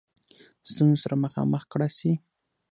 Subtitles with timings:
[0.69, 2.11] ستونزو سره مخامخ کړه سي.